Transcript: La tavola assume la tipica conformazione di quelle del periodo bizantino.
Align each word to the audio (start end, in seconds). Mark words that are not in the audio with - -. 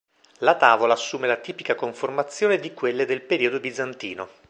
La 0.39 0.55
tavola 0.57 0.93
assume 0.95 1.27
la 1.27 1.35
tipica 1.35 1.75
conformazione 1.75 2.57
di 2.57 2.73
quelle 2.73 3.05
del 3.05 3.21
periodo 3.21 3.59
bizantino. 3.59 4.27